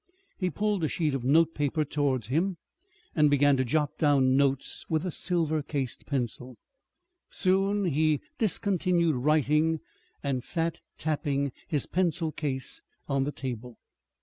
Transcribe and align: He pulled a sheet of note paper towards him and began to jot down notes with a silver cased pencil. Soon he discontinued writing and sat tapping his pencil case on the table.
He 0.35 0.49
pulled 0.49 0.83
a 0.83 0.87
sheet 0.87 1.13
of 1.13 1.23
note 1.23 1.53
paper 1.53 1.85
towards 1.85 2.29
him 2.29 2.57
and 3.15 3.29
began 3.29 3.55
to 3.57 3.63
jot 3.63 3.99
down 3.99 4.35
notes 4.35 4.83
with 4.89 5.05
a 5.05 5.11
silver 5.11 5.61
cased 5.61 6.07
pencil. 6.07 6.57
Soon 7.29 7.85
he 7.85 8.19
discontinued 8.39 9.15
writing 9.15 9.79
and 10.23 10.43
sat 10.43 10.79
tapping 10.97 11.51
his 11.67 11.85
pencil 11.85 12.31
case 12.31 12.81
on 13.07 13.25
the 13.25 13.31
table. 13.31 13.77